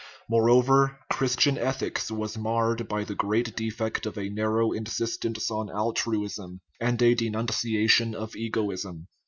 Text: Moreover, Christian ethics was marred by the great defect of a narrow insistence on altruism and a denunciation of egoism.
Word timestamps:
Moreover, 0.27 0.97
Christian 1.11 1.59
ethics 1.59 2.09
was 2.09 2.35
marred 2.35 2.87
by 2.87 3.03
the 3.03 3.13
great 3.13 3.55
defect 3.55 4.07
of 4.07 4.17
a 4.17 4.29
narrow 4.31 4.71
insistence 4.71 5.51
on 5.51 5.69
altruism 5.69 6.61
and 6.79 6.99
a 7.03 7.13
denunciation 7.13 8.15
of 8.15 8.35
egoism. 8.35 9.09